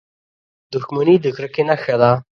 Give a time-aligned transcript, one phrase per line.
[0.71, 2.11] •دښمني د کرکې نښه ده.